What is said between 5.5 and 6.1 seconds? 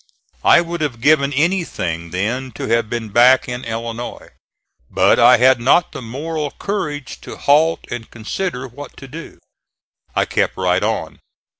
not the